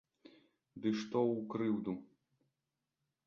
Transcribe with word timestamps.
Ды 0.85 0.93
што 1.01 1.17
ў 1.33 1.41
крыўду! 1.53 1.93